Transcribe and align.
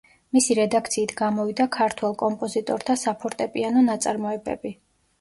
მისი 0.35 0.55
რედაქციით 0.59 1.13
გამოვიდა 1.19 1.69
ქართველ 1.77 2.17
კომპოზიტორთა 2.23 2.99
საფორტეპიანო 3.05 3.89
ნაწარმოებები. 3.93 4.79